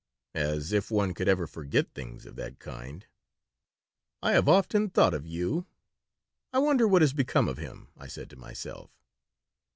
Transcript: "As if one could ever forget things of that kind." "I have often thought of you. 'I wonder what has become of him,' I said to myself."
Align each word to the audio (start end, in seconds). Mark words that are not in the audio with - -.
"As 0.33 0.71
if 0.71 0.89
one 0.89 1.13
could 1.13 1.27
ever 1.27 1.45
forget 1.45 1.93
things 1.93 2.25
of 2.25 2.35
that 2.35 2.57
kind." 2.57 3.05
"I 4.23 4.31
have 4.31 4.49
often 4.49 4.89
thought 4.89 5.13
of 5.13 5.27
you. 5.27 5.67
'I 6.53 6.57
wonder 6.57 6.87
what 6.87 7.03
has 7.03 7.13
become 7.13 7.47
of 7.47 7.59
him,' 7.59 7.89
I 7.95 8.07
said 8.07 8.27
to 8.31 8.35
myself." 8.35 8.89